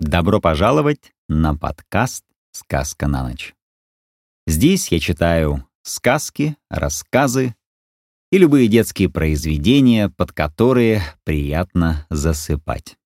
[0.00, 3.56] Добро пожаловать на подкаст «Сказка на ночь».
[4.46, 7.56] Здесь я читаю сказки, рассказы
[8.30, 12.96] и любые детские произведения, под которые приятно засыпать.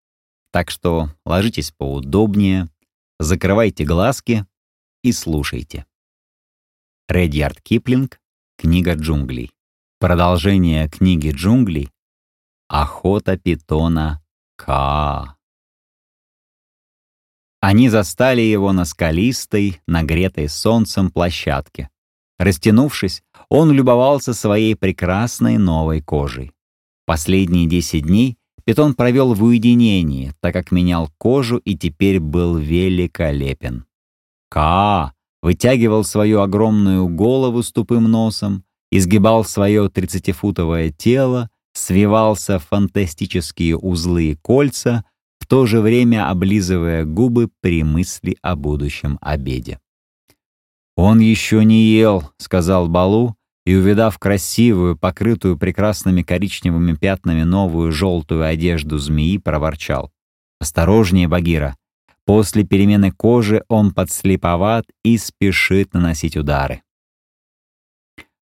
[0.50, 2.68] Так что ложитесь поудобнее,
[3.18, 4.45] закрывайте глазки
[5.02, 5.86] и слушайте.
[7.09, 8.20] Редьярд Киплинг
[8.59, 9.50] «Книга джунглей».
[9.98, 11.90] Продолжение книги джунглей
[12.68, 14.22] «Охота питона
[14.56, 15.38] Ка».
[17.62, 21.90] Они застали его на скалистой, нагретой солнцем площадке.
[22.36, 26.50] Растянувшись, он любовался своей прекрасной новой кожей.
[27.06, 33.84] Последние десять дней питон провел в уединении, так как менял кожу и теперь был великолепен.
[34.50, 43.77] Ка вытягивал свою огромную голову с тупым носом, изгибал свое тридцатифутовое тело, свивался в фантастические
[43.77, 45.05] узлы и кольца,
[45.42, 49.81] в то же время облизывая губы при мысли о будущем обеде.
[50.97, 53.34] «Он еще не ел»,— сказал Балу,
[53.67, 60.12] и, увидав красивую, покрытую прекрасными коричневыми пятнами новую желтую одежду змеи, проворчал.
[60.61, 61.77] «Осторожнее, Багира.
[62.25, 66.83] После перемены кожи он подслеповат и спешит наносить удары».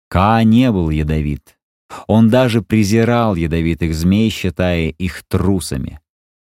[0.10, 1.60] Ка не был ядовит.
[2.08, 6.00] Он даже презирал ядовитых змей, считая их трусами.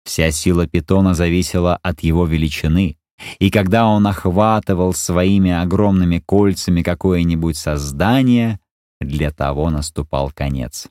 [0.06, 2.96] Вся сила питона зависела от его величины,
[3.40, 8.60] и когда он охватывал своими огромными кольцами какое-нибудь создание,
[9.00, 10.86] для того наступал конец.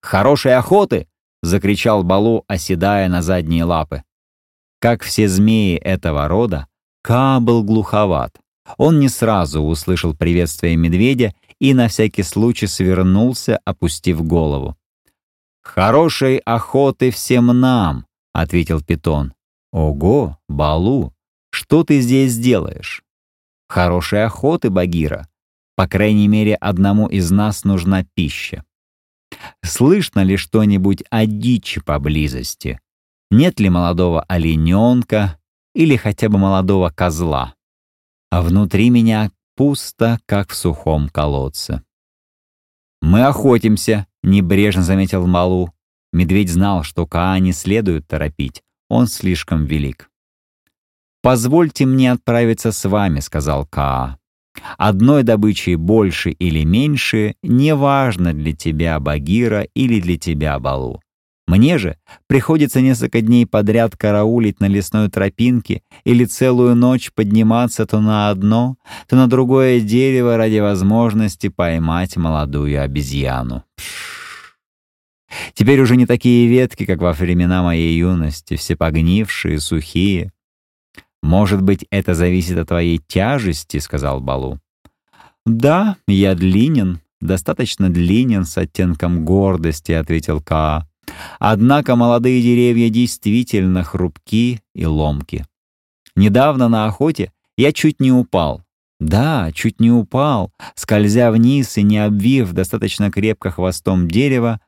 [0.00, 1.08] «Хорошей охоты!»—
[1.42, 4.04] закричал Балу, оседая на задние лапы.
[4.78, 6.68] Как все змеи этого рода,
[7.02, 8.36] Ка был глуховат.
[8.76, 14.76] Он не сразу услышал приветствие медведя и на всякий случай свернулся, опустив голову.
[15.74, 19.34] «Хорошей охоты всем нам!»— ответил питон.
[19.72, 21.12] «Ого, Балу,
[21.50, 23.02] что ты здесь делаешь?»
[23.68, 25.28] «Хорошей охоты, Багира.
[25.74, 28.64] По крайней мере, одному из нас нужна пища.
[29.62, 32.80] Слышно ли что-нибудь о дичи поблизости?
[33.30, 35.38] Нет ли молодого олененка
[35.74, 37.54] или хотя бы молодого козла?
[38.30, 41.82] А внутри меня пусто, как в сухом колодце.
[43.02, 45.72] «Мы охотимся»,— небрежно заметил Малу.
[46.12, 50.10] Медведь знал, что Каа не следует торопить, он слишком велик.
[51.22, 54.18] «Позвольте мне отправиться с вами»,— сказал Каа.
[54.78, 61.00] «Одной добычей больше или меньше не важно для тебя, Багира, или для тебя, Балу.
[61.46, 61.96] Мне же
[62.26, 68.76] приходится несколько дней подряд караулить на лесной тропинке или целую ночь подниматься то на одно,
[69.08, 73.62] то на другое дерево ради возможности поймать молодую обезьяну.
[75.54, 80.32] Теперь уже не такие ветки, как во времена моей юности, все погнившие, сухие.
[81.22, 84.60] «Может быть, это зависит от твоей тяжести»,— сказал Балу.
[85.44, 90.88] «Да, я длинен, достаточно длинен с оттенком гордости»,— ответил Каа.
[91.38, 95.46] Однако молодые деревья действительно хрупки и ломки.
[96.14, 98.62] Недавно на охоте я чуть не упал.
[98.98, 104.60] Да, чуть не упал, скользя вниз и не обвив достаточно крепко хвостом дерева,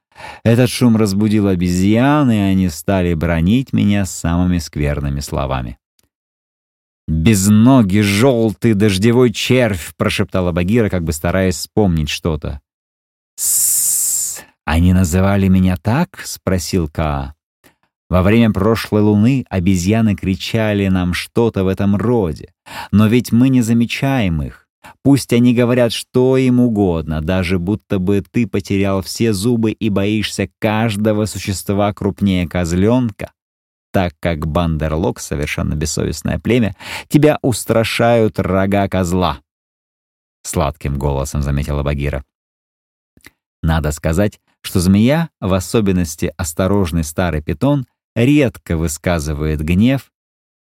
[0.42, 5.78] этот шум разбудил обезьян, и они стали бронить меня самыми скверными словами.
[7.06, 12.60] «Безногий, желтый, дождевой червь!»— прошептала Багира, как бы стараясь вспомнить что-то.
[14.70, 17.34] «Они называли меня так?»— спросил Каа.
[18.10, 22.52] Во время прошлой луны обезьяны кричали нам что-то в этом роде,
[22.92, 24.68] но ведь мы не замечаем их.
[25.02, 30.50] Пусть они говорят что им угодно, даже будто бы ты потерял все зубы и боишься
[30.58, 33.32] каждого существа крупнее козленка,
[33.90, 36.76] так как Бандерлок, совершенно бессовестное племя,
[37.08, 39.40] тебя устрашают рога козла.
[40.42, 42.22] Сладким голосом заметила Багира.
[43.68, 47.86] Надо сказать, что змея, в особенности осторожный старый питон,
[48.16, 50.10] редко высказывает гнев,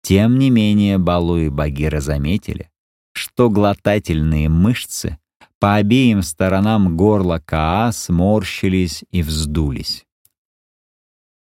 [0.02, 2.68] тем не менее Балу и Багира заметили,
[3.12, 5.18] что глотательные мышцы
[5.60, 10.04] по обеим сторонам горла Каа сморщились и вздулись.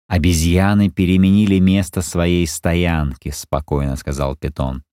[0.07, 4.83] «Обезьяны переменили место своей стоянки»,— спокойно сказал Питон.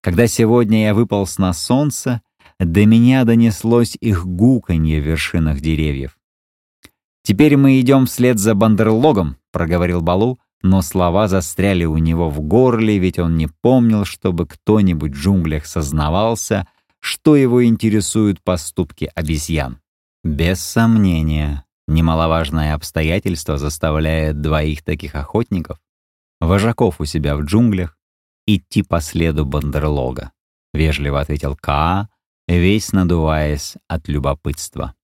[0.00, 2.22] «Когда сегодня я выполз на солнце,
[2.58, 6.18] до меня донеслось их гуканье в вершинах деревьев.
[7.22, 12.98] «Теперь мы идем вслед за Бандерлогом»,— проговорил Балу, но слова застряли у него в горле,
[12.98, 16.66] ведь он не помнил, чтобы кто-нибудь в джунглях сознавался,
[17.00, 19.78] что его интересуют поступки обезьян.
[20.24, 25.78] Без сомнения, немаловажное обстоятельство заставляет двоих таких охотников
[26.40, 27.96] вожаков у себя в джунглях,
[28.46, 30.32] идти по следу Бандерлога»,—
[30.72, 32.08] вежливо ответил Каа,
[32.56, 34.94] весь надуваясь от любопытства.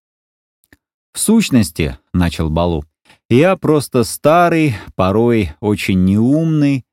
[1.12, 2.84] «В сущности»,— начал Балу,—
[3.30, 6.84] «я просто старый, порой очень неумный,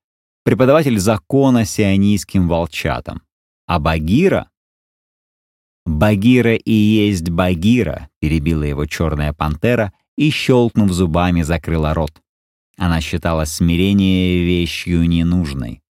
[0.43, 3.21] преподаватель закона сионийским волчатам.
[3.65, 4.49] А Багира...»
[5.85, 12.21] «Багира и есть Багира»,— перебила его черная пантера и, щелкнув зубами, закрыла рот.
[12.77, 15.81] Она считала смирение вещью ненужной.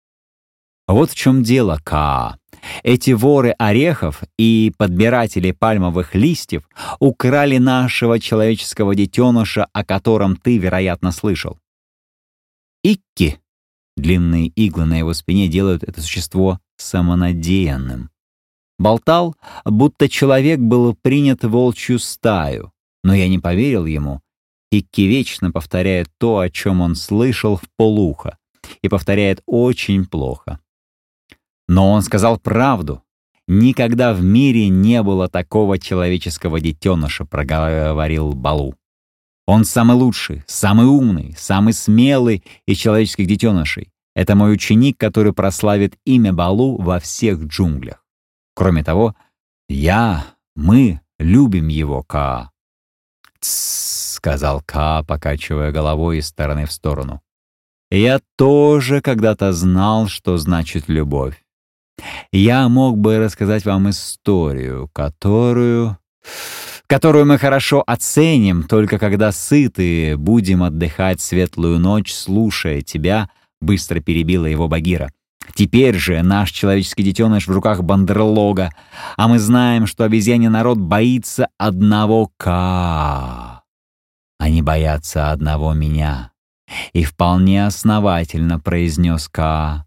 [0.88, 2.38] Вот в чем дело, Каа.
[2.84, 6.68] Эти воры орехов и подбиратели пальмовых листьев
[7.00, 11.60] украли нашего человеческого детеныша, о котором ты, вероятно, слышал.
[12.84, 13.40] Икки.
[13.98, 18.10] Длинные иглы на его спине делают это существо самонадеянным.
[18.80, 22.72] Болтал, будто человек был принят в волчью стаю,
[23.04, 24.22] но я не поверил ему.
[24.72, 28.38] Икки вечно повторяет то, о чем он слышал в полухо,
[28.82, 30.60] и повторяет очень плохо.
[31.72, 33.02] Но он сказал правду.
[33.48, 38.76] Никогда в мире не было такого человеческого детеныша, проговорил Балу.
[39.48, 43.90] Он самый лучший, самый умный, самый смелый из человеческих детенышей.
[44.14, 48.04] Это мой ученик, который прославит имя Балу во всех джунглях.
[48.54, 49.16] Кроме того,
[49.70, 50.26] я,
[50.58, 52.52] мы любим его, Ка.
[53.40, 57.22] «Тссс»,— сказал Ка, покачивая головой из стороны в сторону.
[57.90, 61.41] «Я тоже когда-то знал, что значит любовь.
[62.32, 65.98] Я мог бы рассказать вам историю, которую...
[66.88, 73.30] которую мы хорошо оценим, только когда сытые будем отдыхать светлую ночь, слушая тебя,
[73.62, 75.10] быстро перебила его Багира.
[75.56, 78.72] Теперь же наш человеческий детеныш в руках бандерлога,
[79.18, 83.64] а мы знаем, что обезьяний народ боится одного Ка.
[84.40, 86.32] Они боятся одного меня.
[86.94, 89.86] И вполне основательно произнес Ка.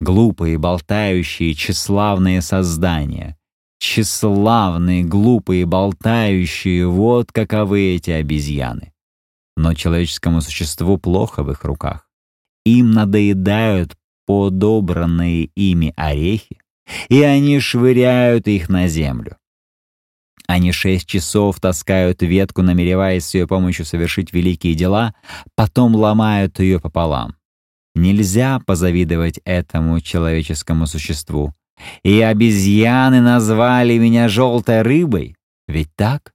[0.00, 3.36] Глупые, болтающие, тщеславные создания.
[3.78, 8.92] Тщеславные, глупые, болтающие, вот каковы эти обезьяны.
[9.56, 12.08] Но человеческому существу плохо в их руках.
[12.64, 13.96] Им надоедают
[14.26, 16.58] подобранные ими орехи,
[17.08, 19.36] и они швыряют их на землю.
[20.46, 25.14] Они шесть часов таскают ветку, намереваясь с ее помощью совершить великие дела,
[25.54, 27.36] потом ломают ее пополам.
[27.94, 31.54] Нельзя позавидовать этому человеческому существу.
[32.02, 35.36] И обезьяны назвали меня желтой рыбой.
[35.68, 36.32] Ведь так?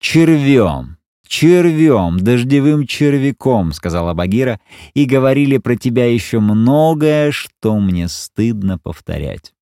[0.00, 4.60] Червем, червем, дождевым червяком, сказала Багира,
[4.92, 9.54] и говорили про тебя еще многое, что мне стыдно повторять.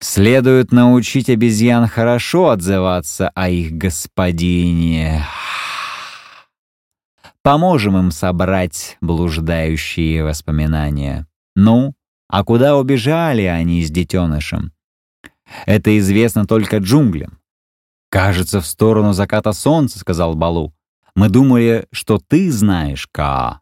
[0.00, 5.24] Следует научить обезьян хорошо отзываться о их господине.
[7.44, 11.26] Поможем им собрать блуждающие воспоминания.
[11.54, 11.94] Ну,
[12.26, 14.72] а куда убежали они с детенышем?
[15.66, 17.38] Это известно только джунглям.
[18.08, 20.72] «Кажется, в сторону заката солнца»,— сказал Балу.
[21.14, 23.60] «Мы думали, что ты знаешь, Ка.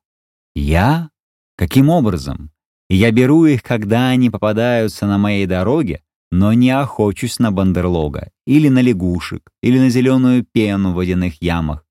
[0.55, 1.11] «Я?
[1.57, 2.53] Каким образом?
[2.89, 8.69] Я беру их, когда они попадаются на моей дороге, но не охочусь на бандерлога, или
[8.69, 11.85] на лягушек, или на зеленую пену в водяных ямах.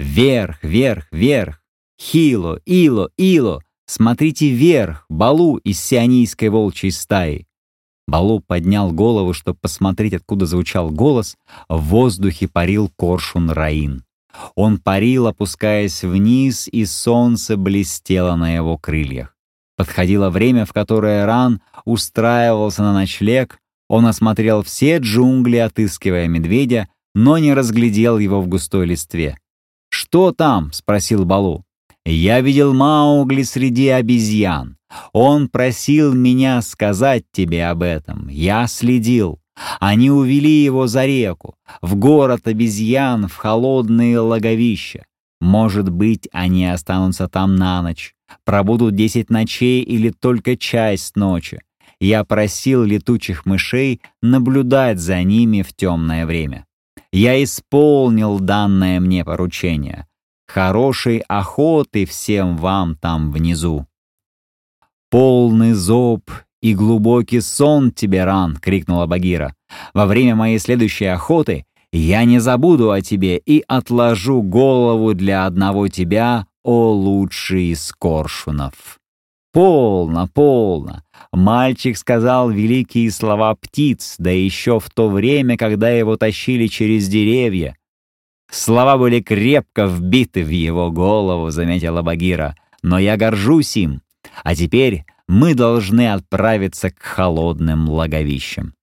[0.00, 1.60] Вверх, вверх, вверх.
[2.00, 3.60] Хило, Ило, Ило.
[3.84, 7.46] Смотрите вверх, Балу из сионийской волчьей стаи.
[8.08, 11.36] Балу поднял голову, чтобы посмотреть, откуда звучал голос.
[11.68, 14.04] В воздухе парил коршун Раин.
[14.54, 19.36] Он парил, опускаясь вниз, и солнце блестело на его крыльях.
[19.76, 23.58] Подходило время, в которое Ран устраивался на ночлег.
[23.86, 29.36] Он осмотрел все джунгли, отыскивая медведя, но не разглядел его в густой листве.
[30.00, 31.62] «Что там?»— спросил Балу.
[32.06, 34.78] «Я видел Маугли среди обезьян.
[35.12, 38.26] Он просил меня сказать тебе об этом.
[38.28, 39.40] Я следил.
[39.78, 45.04] Они увели его за реку, в город обезьян, в холодные логовища.
[45.38, 48.14] Может быть, они останутся там на ночь,
[48.46, 51.60] пробудут десять ночей или только часть ночи.
[52.00, 56.64] Я просил летучих мышей наблюдать за ними в темное время.
[57.12, 60.06] Я исполнил данное мне поручение.
[60.46, 63.86] Хорошей охоты всем вам там внизу.
[65.10, 66.30] Полный зоб
[66.62, 69.54] и глубокий сон тебе ран, крикнула Багира.
[69.92, 75.88] Во время моей следующей охоты я не забуду о тебе и отложу голову для одного
[75.88, 78.99] тебя, о лучший из коршунов.
[79.52, 81.02] Полно, полно.
[81.32, 87.76] Мальчик сказал великие слова птиц, да еще в то время, когда его тащили через деревья.
[88.50, 92.56] Слова были крепко вбиты в его голову, заметила Багира.
[92.82, 94.02] но я горжусь им.
[94.42, 98.74] А теперь мы должны отправиться к холодным логовищам.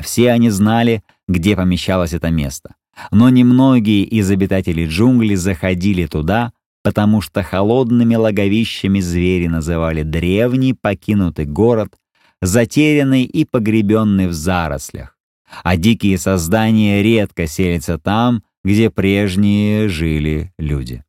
[0.00, 2.74] Все они знали, где помещалось это место.
[3.10, 6.52] Но немногие из обитателей джунглей заходили туда,
[6.88, 11.92] потому что холодными логовищами звери называли древний покинутый город,
[12.40, 15.18] затерянный и погребенный в зарослях.
[15.64, 21.04] А дикие создания редко селятся там, где прежние жили люди.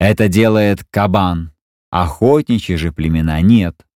[0.00, 1.52] Это делает кабан,
[1.92, 3.86] охотничьи же племена нет.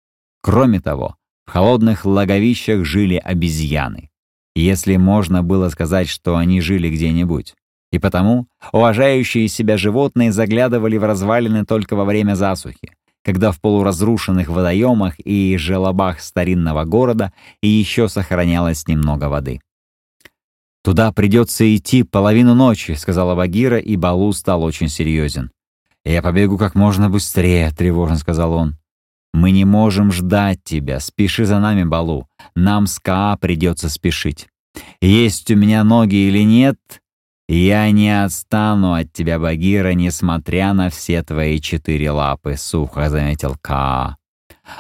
[0.41, 1.17] Кроме того,
[1.47, 4.09] в холодных логовищах жили обезьяны,
[4.55, 7.57] если можно было сказать, что они жили где-нибудь.
[7.97, 12.93] И потому уважающие себя животные заглядывали в развалины только во время засухи,
[13.25, 19.63] когда в полуразрушенных водоемах и желобах старинного города и еще сохранялось немного воды.
[20.85, 25.51] «Туда придется идти половину ночи»,— сказала Багира, и Балу стал очень серьезен.
[26.05, 28.77] «Я побегу как можно быстрее»,— тревожно сказал он.
[29.33, 31.01] «Мы не можем ждать тебя.
[31.01, 32.29] Спеши за нами, Балу.
[32.55, 34.49] Нам с Каа придется спешить.
[35.01, 36.77] Есть у меня ноги или нет,
[37.49, 44.17] я не отстану от тебя, Багира, несмотря на все твои четыре лапы»,— сухо заметил Каа.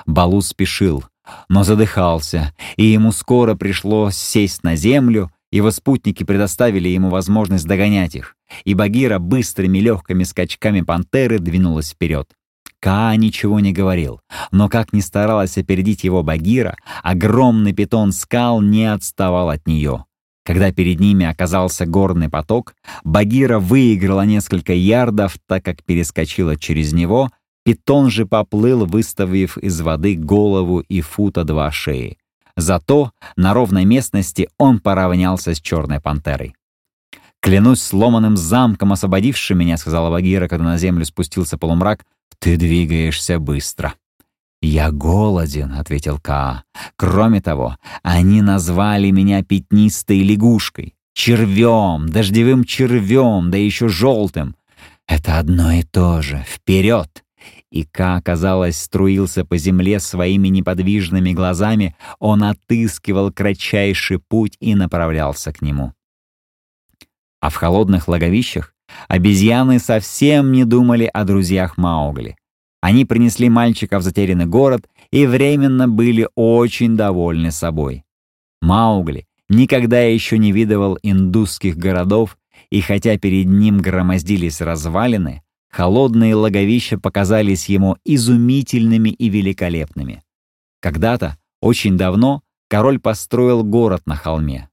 [0.06, 1.04] Балу спешил,
[1.48, 8.14] но задыхался, и ему скоро пришлось сесть на землю, его спутники предоставили ему возможность догонять
[8.14, 12.28] их, и Багира быстрыми легкими скачками пантеры двинулась вперед.
[12.80, 14.20] Каа ничего не говорил,
[14.50, 20.05] но как ни старалась опередить его Багира, огромный питон скал не отставал от нее.
[20.46, 27.32] Когда перед ними оказался горный поток, Багира выиграла несколько ярдов, так как перескочила через него,
[27.64, 32.18] питон же поплыл, выставив из воды голову и фута два шеи.
[32.56, 36.54] Зато на ровной местности он поравнялся с черной пантерой.
[37.40, 42.06] «Клянусь сломанным замком, освободившим меня»,— сказала Багира, когда на землю спустился полумрак,—
[42.38, 43.94] «ты двигаешься быстро».
[44.66, 46.64] «Я голоден»,— ответил Каа.
[46.96, 54.56] «Кроме того, они назвали меня пятнистой лягушкой, червем, дождевым червем, да еще желтым.
[55.06, 56.44] Это одно и то же.
[56.48, 57.22] Вперед!»
[57.70, 65.52] И Ка, казалось, струился по земле своими неподвижными глазами, он отыскивал кратчайший путь и направлялся
[65.52, 65.92] к нему.
[67.40, 68.74] А в холодных логовищах
[69.06, 72.36] обезьяны совсем не думали о друзьях Маугли.
[72.80, 78.04] Они принесли мальчика в затерянный город и временно были очень довольны собой.
[78.60, 82.36] Маугли никогда еще не видывал индусских городов,
[82.70, 90.22] и хотя перед ним громоздились развалины, холодные логовища показались ему изумительными и великолепными.
[90.80, 94.68] Когда-то, очень давно, король построил город на холме.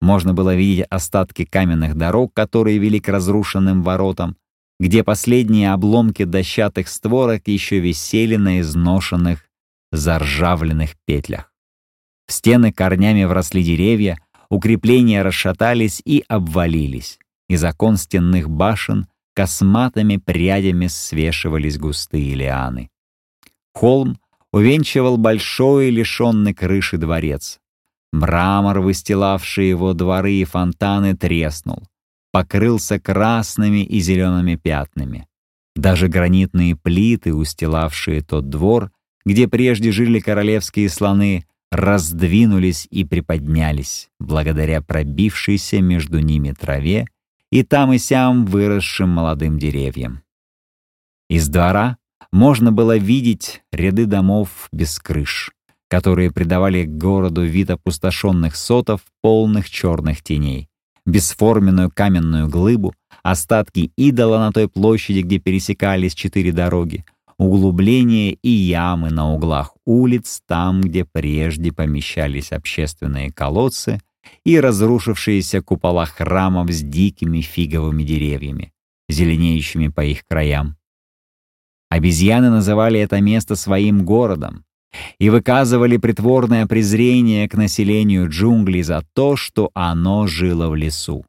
[0.00, 4.36] Можно было видеть остатки каменных дорог, которые вели к разрушенным воротам,
[4.80, 9.48] где последние обломки дощатых створок еще висели на изношенных,
[9.92, 11.52] заржавленных петлях.
[12.26, 17.18] В стены корнями вросли деревья, укрепления расшатались и обвалились.
[17.48, 22.90] Из окон стенных башен косматыми прядями свешивались густые лианы.
[23.74, 24.18] Холм
[24.52, 27.60] увенчивал большой лишенный крыши дворец.
[28.12, 31.82] Мрамор, выстилавший его дворы и фонтаны, треснул,
[32.34, 35.28] покрылся красными и зелеными пятнами.
[35.76, 38.90] Даже гранитные плиты, устилавшие тот двор,
[39.24, 47.06] где прежде жили королевские слоны, раздвинулись и приподнялись, благодаря пробившейся между ними траве
[47.52, 50.24] и там и сям выросшим молодым деревьям.
[51.30, 51.98] Из двора
[52.32, 55.52] можно было видеть ряды домов без крыш
[55.86, 60.68] которые придавали городу вид опустошенных сотов, полных черных теней,
[61.06, 67.04] бесформенную каменную глыбу, остатки идола на той площади, где пересекались четыре дороги,
[67.38, 74.00] углубления и ямы на углах улиц, там, где прежде помещались общественные колодцы
[74.44, 78.72] и разрушившиеся купола храмов с дикими фиговыми деревьями,
[79.08, 80.76] зеленеющими по их краям.
[81.90, 84.64] Обезьяны называли это место своим городом,
[85.18, 91.24] и выказывали притворное презрение к населению джунглей за то, что оно жило в лесу.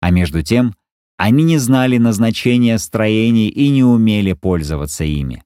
[0.00, 0.74] А между тем,
[1.16, 5.42] они не знали назначения строений и не умели пользоваться ими.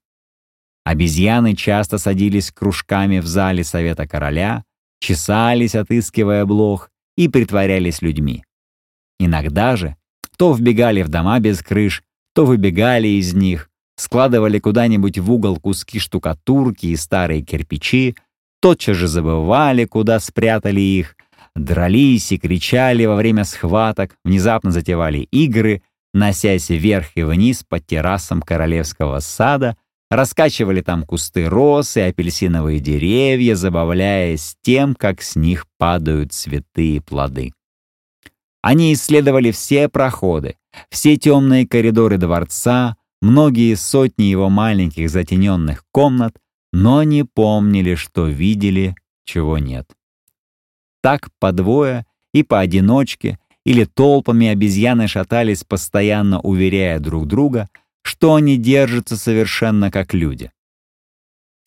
[0.84, 4.64] Обезьяны часто садились кружками в зале Совета Короля,
[5.00, 8.44] чесались, отыскивая блох, и притворялись людьми.
[9.18, 9.96] Иногда же
[10.38, 12.02] то вбегали в дома без крыш,
[12.32, 13.67] то выбегали из них,
[13.98, 18.14] складывали куда-нибудь в угол куски штукатурки и старые кирпичи,
[18.60, 21.16] тотчас же забывали, куда спрятали их,
[21.56, 25.82] дрались и кричали во время схваток, внезапно затевали игры,
[26.14, 29.76] носясь вверх и вниз по террасам королевского сада,
[30.10, 37.00] раскачивали там кусты роз и апельсиновые деревья, забавляясь тем, как с них падают цветы и
[37.00, 37.52] плоды.
[38.62, 40.56] Они исследовали все проходы,
[40.88, 46.36] все темные коридоры дворца, многие сотни его маленьких затененных комнат,
[46.72, 48.94] но не помнили, что видели,
[49.24, 49.90] чего нет.
[51.02, 57.68] Так по двое и поодиночке или толпами обезьяны шатались, постоянно уверяя друг друга,
[58.02, 60.50] что они держатся совершенно как люди.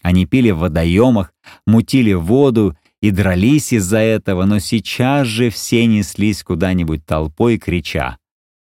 [0.02, 1.34] Они пили в водоемах,
[1.68, 8.18] мутили воду и дрались из-за этого, но сейчас же все неслись куда-нибудь толпой, крича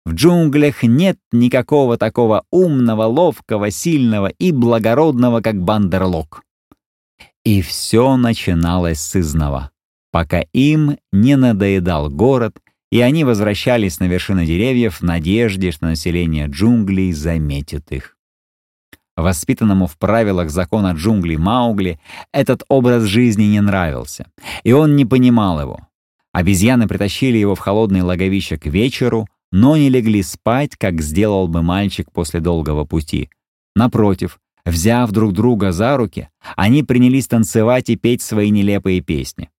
[0.10, 6.42] в джунглях нет никакого такого умного, ловкого, сильного и благородного, как Бандерлок.
[7.46, 9.70] И все начиналось с изного,
[10.12, 12.58] пока им не надоедал город,
[12.92, 18.18] и они возвращались на вершины деревьев в надежде, что население джунглей заметит их.
[19.16, 22.00] Воспитанному в правилах закона джунглей Маугли
[22.34, 24.25] этот образ жизни не нравился,
[24.63, 25.88] и он не понимал его.
[26.34, 31.62] Обезьяны притащили его в холодное логовище к вечеру, но не легли спать, как сделал бы
[31.62, 33.29] мальчик после долгого пути.
[33.75, 39.50] Напротив, взяв друг друга за руки, они принялись танцевать и петь свои нелепые песни.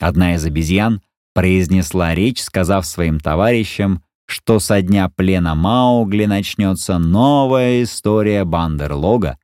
[0.00, 1.02] Одна из обезьян
[1.34, 9.38] произнесла речь, сказав своим товарищам, что со дня плена Маугли начнется новая история Бандерлога,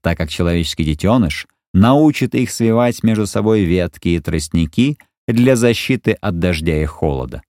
[0.00, 6.38] так как человеческий детеныш научит их свивать между собой ветки и тростники для защиты от
[6.38, 7.42] дождя и холода.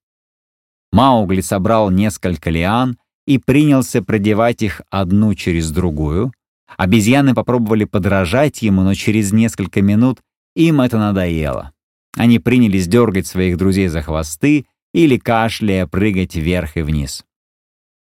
[0.92, 6.34] Маугли собрал несколько лиан и принялся продевать их одну через другую.
[6.78, 10.20] Обезьяны попробовали подражать ему, но через несколько минут
[10.56, 11.72] им это надоело.
[12.18, 17.26] Они принялись дергать своих друзей за хвосты или кашляя прыгать вверх и вниз.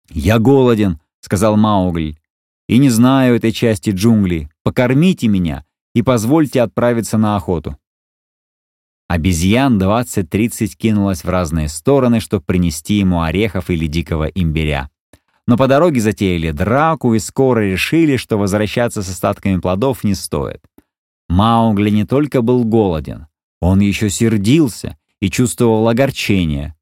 [0.09, 2.17] «Я голоден»,— сказал Маугли,—
[2.67, 4.49] «и не знаю этой части джунглей.
[4.63, 5.63] Покормите меня
[5.95, 7.77] и позвольте отправиться на охоту».
[9.13, 14.89] Обезьян 20-30 кинулось в разные стороны, чтобы принести ему орехов или дикого имбиря.
[15.45, 20.63] Но по дороге затеяли драку и скоро решили, что возвращаться с остатками плодов не стоит.
[21.29, 23.27] Маугли не только был голоден,
[23.61, 26.73] он еще сердился и чувствовал огорчение.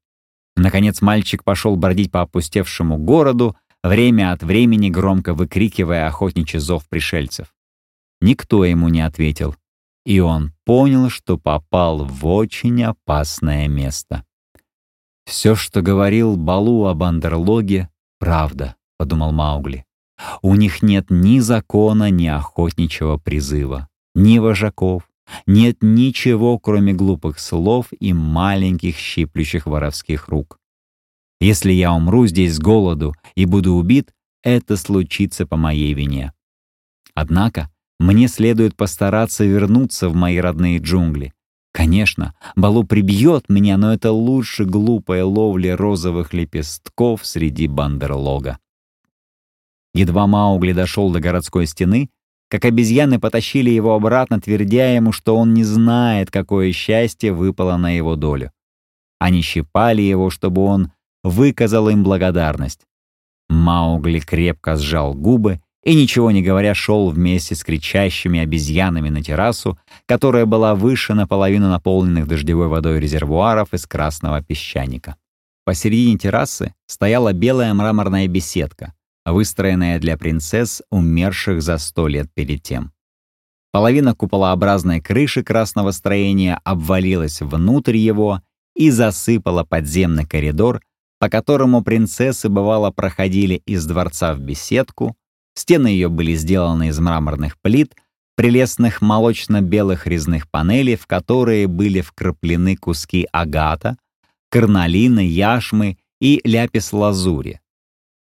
[0.56, 7.48] Наконец мальчик пошел бродить по опустевшему городу, время от времени громко выкрикивая охотничий зов пришельцев.
[8.22, 9.54] Никто ему не ответил
[10.04, 14.24] и он понял, что попал в очень опасное место.
[15.24, 17.88] «Все, что говорил Балу об Андерлоге,
[18.18, 19.84] правда»,— подумал Маугли.
[20.40, 25.08] «У них нет ни закона, ни охотничьего призыва, ни вожаков,
[25.46, 30.58] нет ничего, кроме глупых слов и маленьких щиплющих воровских рук.
[31.40, 34.12] Если я умру здесь с голоду и буду убит,
[34.42, 36.32] это случится по моей вине.
[37.14, 37.71] Однако
[38.02, 41.32] мне следует постараться вернуться в мои родные джунгли.
[41.72, 48.58] Конечно, Балу прибьет меня, но это лучше глупой ловли розовых лепестков среди бандерлога.
[49.94, 52.10] Едва Маугли дошел до городской стены,
[52.50, 57.96] как обезьяны потащили его обратно, твердя ему, что он не знает, какое счастье выпало на
[57.96, 58.50] его долю.
[59.20, 60.90] Они щипали его, чтобы он
[61.22, 62.80] выказал им благодарность.
[63.48, 69.78] Маугли крепко сжал губы и, ничего не говоря, шел вместе с кричащими обезьянами на террасу,
[70.06, 75.16] которая была выше наполовину наполненных дождевой водой резервуаров из красного песчаника.
[75.64, 82.92] Посередине террасы стояла белая мраморная беседка, выстроенная для принцесс, умерших за сто лет перед тем.
[83.72, 88.42] Половина куполообразной крыши красного строения обвалилась внутрь его
[88.76, 90.82] и засыпала подземный коридор,
[91.18, 95.16] по которому принцессы бывало проходили из дворца в беседку,
[95.54, 97.94] Стены ее были сделаны из мраморных плит,
[98.36, 103.96] прелестных молочно-белых резных панелей, в которые были вкраплены куски агата,
[104.50, 107.60] карналины, яшмы и ляпис-лазури.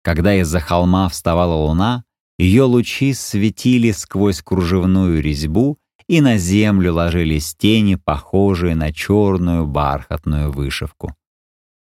[0.04, 2.04] Когда из-за холма вставала луна,
[2.40, 10.52] ее лучи светили сквозь кружевную резьбу, и на землю ложились тени, похожие на черную бархатную
[10.52, 11.16] вышивку.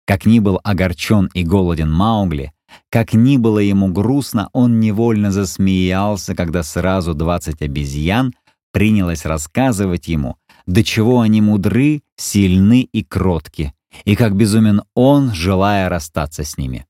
[0.06, 2.52] Как ни был огорчен и голоден Маугли,
[2.90, 8.34] как ни было ему грустно, он невольно засмеялся, когда сразу двадцать обезьян
[8.72, 13.72] принялось рассказывать ему, до чего они мудры, сильны и кротки,
[14.04, 16.86] и как безумен он, желая расстаться с ними.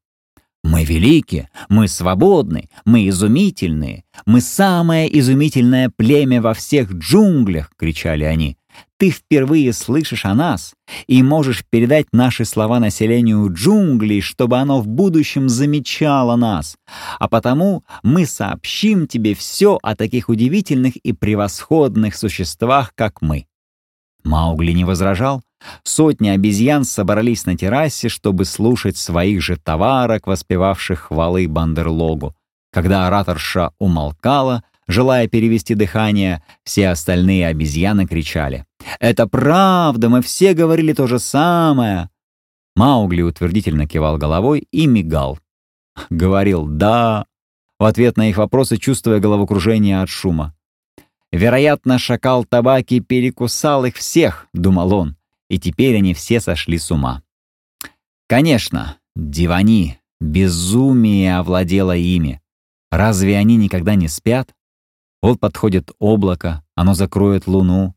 [0.64, 8.57] «Мы велики, мы свободны, мы изумительные, мы самое изумительное племя во всех джунглях!»— кричали они.
[8.98, 10.74] Ты впервые слышишь о нас
[11.06, 16.76] и можешь передать наши слова населению джунглей, чтобы оно в будущем замечало нас.
[17.18, 23.46] А потому мы сообщим тебе все о таких удивительных и превосходных существах, как мы».
[24.24, 25.42] Маугли не возражал.
[25.82, 32.34] Сотни обезьян собрались на террасе, чтобы слушать своих же товарок, воспевавших хвалы Бандерлогу.
[32.72, 38.66] Когда ораторша умолкала, желая перевести дыхание, все остальные обезьяны кричали.
[39.00, 42.10] «Это правда, мы все говорили то же самое!»
[42.76, 45.38] Маугли утвердительно кивал головой и мигал.
[46.10, 47.26] Говорил «да»,
[47.78, 50.54] в ответ на их вопросы, чувствуя головокружение от шума.
[51.30, 55.16] «Вероятно, шакал табаки перекусал их всех»,— думал он,
[55.48, 57.22] и теперь они все сошли с ума.
[58.26, 62.40] Конечно, дивани, безумие овладело ими.
[62.90, 64.54] Разве они никогда не спят?
[65.22, 67.94] Вот подходит облако, оно закроет луну.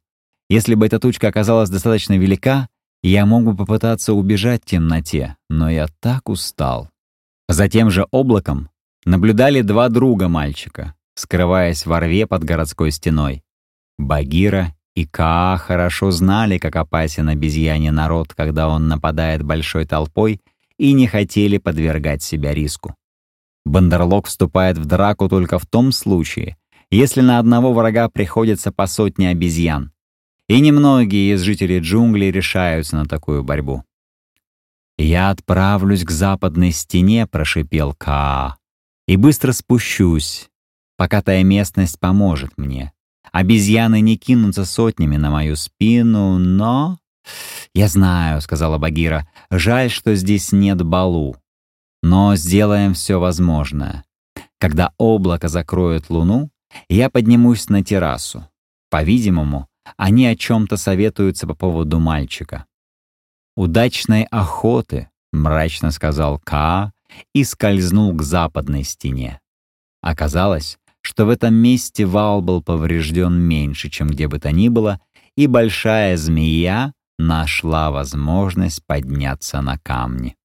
[0.51, 2.67] Если бы эта тучка оказалась достаточно велика,
[3.03, 6.89] я мог бы попытаться убежать в темноте, но я так устал.
[7.47, 8.69] За тем же облаком
[9.05, 13.43] наблюдали два друга мальчика, скрываясь во рве под городской стеной.
[13.97, 20.41] Багира и Каа хорошо знали, как опасен обезьяне народ, когда он нападает большой толпой,
[20.77, 22.97] и не хотели подвергать себя риску.
[23.65, 26.57] Бандерлог вступает в драку только в том случае,
[26.89, 29.93] если на одного врага приходится по сотне обезьян.
[30.51, 33.85] И немногие из жителей джунглей решаются на такую борьбу.
[34.97, 38.57] «Я отправлюсь к западной стене»,— прошипел Каа,
[39.07, 40.49] «и быстро спущусь,
[40.97, 42.91] пока та местность поможет мне.
[43.31, 46.99] Обезьяны не кинутся сотнями на мою спину, но...»
[47.73, 51.37] «Я знаю»,— сказала Багира,— «жаль, что здесь нет Балу.
[52.03, 54.03] Но сделаем все возможное.
[54.59, 56.49] Когда облако закроет луну,
[56.89, 58.45] я поднимусь на террасу.
[58.89, 62.65] По-видимому, они о чем-то советуются по поводу мальчика.
[63.55, 66.93] «Удачной охоты»,— мрачно сказал Каа
[67.33, 69.39] и скользнул к западной стене.
[70.01, 74.99] Оказалось, что в этом месте вал был поврежден меньше, чем где бы то ни было,
[75.35, 80.35] и большая змея нашла возможность подняться на камни.